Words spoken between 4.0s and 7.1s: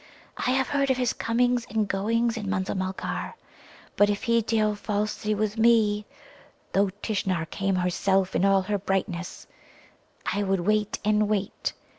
if he deal falsely with me, though